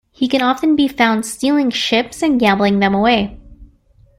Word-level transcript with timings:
He 0.11 0.27
can 0.27 0.41
often 0.41 0.75
be 0.75 0.87
found 0.87 1.27
stealing 1.27 1.69
ships 1.69 2.23
and 2.23 2.39
gambling 2.39 2.79
them 2.79 2.95
away. 2.95 3.37